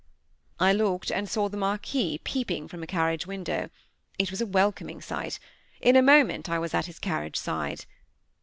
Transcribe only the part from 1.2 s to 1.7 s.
saw the